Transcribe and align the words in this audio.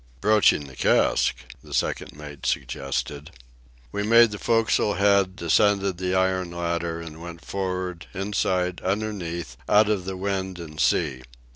"Broaching 0.19 0.65
the 0.65 0.75
cask," 0.75 1.35
the 1.63 1.75
second 1.75 2.15
mate 2.17 2.47
suggested. 2.47 3.29
We 3.91 4.01
made 4.01 4.31
the 4.31 4.39
forecastle 4.39 4.95
head, 4.95 5.35
descended 5.35 5.99
the 5.99 6.15
iron 6.15 6.49
ladder, 6.49 6.99
and 6.99 7.21
went 7.21 7.45
for'ard, 7.45 8.07
inside, 8.11 8.81
underneath, 8.81 9.57
out 9.69 9.89
of 9.89 10.05
the 10.05 10.17
wind 10.17 10.57
and 10.57 10.79
sea. 10.79 11.21